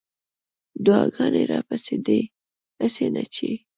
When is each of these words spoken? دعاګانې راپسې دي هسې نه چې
دعاګانې 0.85 1.43
راپسې 1.51 1.95
دي 2.05 2.21
هسې 2.79 3.07
نه 3.15 3.23
چې 3.35 3.49